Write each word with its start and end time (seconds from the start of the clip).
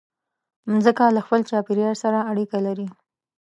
مځکه 0.71 1.03
له 1.15 1.21
خپل 1.25 1.41
چاپېریال 1.49 1.95
سره 2.03 2.19
اړیکه 2.31 2.57
لري. 2.65 2.87